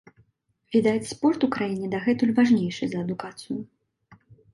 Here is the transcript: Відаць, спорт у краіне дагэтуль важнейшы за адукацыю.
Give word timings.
Відаць, 0.75 1.09
спорт 1.09 1.45
у 1.47 1.49
краіне 1.55 1.87
дагэтуль 1.93 2.31
важнейшы 2.39 2.83
за 2.95 3.03
адукацыю. 3.05 3.59